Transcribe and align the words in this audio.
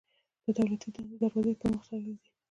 د 0.45 0.47
دولتي 0.57 0.87
دندو 0.95 1.15
دروازې 1.21 1.49
یې 1.53 1.59
پر 1.61 1.67
مخ 1.73 1.83
تړلي 1.87 2.13
دي. 2.19 2.29